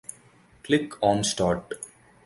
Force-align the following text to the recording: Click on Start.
Click 0.63 0.93
on 1.03 1.23
Start. 1.23 1.73